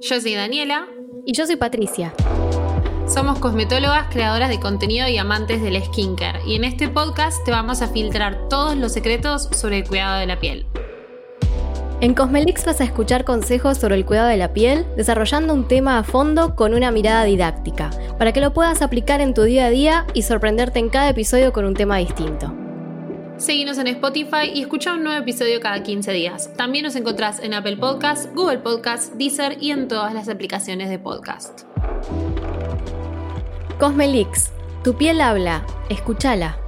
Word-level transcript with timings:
Yo 0.00 0.20
soy 0.20 0.34
Daniela. 0.34 0.86
Y 1.26 1.32
yo 1.36 1.44
soy 1.46 1.56
Patricia. 1.56 2.14
Somos 3.06 3.38
cosmetólogas, 3.38 4.08
creadoras 4.10 4.48
de 4.48 4.58
contenido 4.58 5.06
y 5.08 5.18
amantes 5.18 5.60
del 5.60 5.82
skincare. 5.82 6.40
Y 6.46 6.54
en 6.54 6.64
este 6.64 6.88
podcast 6.88 7.44
te 7.44 7.50
vamos 7.50 7.82
a 7.82 7.88
filtrar 7.88 8.48
todos 8.48 8.76
los 8.76 8.92
secretos 8.92 9.48
sobre 9.52 9.78
el 9.78 9.88
cuidado 9.88 10.18
de 10.18 10.26
la 10.26 10.40
piel. 10.40 10.66
En 12.00 12.14
Cosmelix 12.14 12.64
vas 12.64 12.80
a 12.80 12.84
escuchar 12.84 13.24
consejos 13.24 13.76
sobre 13.76 13.96
el 13.96 14.06
cuidado 14.06 14.28
de 14.28 14.36
la 14.38 14.54
piel, 14.54 14.86
desarrollando 14.96 15.52
un 15.52 15.68
tema 15.68 15.98
a 15.98 16.02
fondo 16.02 16.54
con 16.54 16.72
una 16.72 16.90
mirada 16.90 17.24
didáctica, 17.24 17.90
para 18.18 18.32
que 18.32 18.40
lo 18.40 18.54
puedas 18.54 18.80
aplicar 18.80 19.20
en 19.20 19.34
tu 19.34 19.42
día 19.42 19.66
a 19.66 19.70
día 19.70 20.06
y 20.14 20.22
sorprenderte 20.22 20.78
en 20.78 20.88
cada 20.88 21.10
episodio 21.10 21.52
con 21.52 21.66
un 21.66 21.74
tema 21.74 21.98
distinto. 21.98 22.55
Seguinos 23.38 23.76
en 23.76 23.86
Spotify 23.88 24.50
y 24.54 24.62
escucha 24.62 24.94
un 24.94 25.04
nuevo 25.04 25.20
episodio 25.20 25.60
cada 25.60 25.82
15 25.82 26.10
días. 26.12 26.50
También 26.56 26.84
nos 26.84 26.96
encontrás 26.96 27.38
en 27.40 27.52
Apple 27.52 27.76
Podcasts, 27.76 28.28
Google 28.34 28.58
Podcasts, 28.58 29.16
Deezer 29.18 29.58
y 29.60 29.72
en 29.72 29.88
todas 29.88 30.14
las 30.14 30.28
aplicaciones 30.28 30.88
de 30.88 30.98
podcast. 30.98 31.62
Cosmelix, 33.78 34.50
tu 34.82 34.96
piel 34.96 35.20
habla, 35.20 35.66
escúchala. 35.90 36.65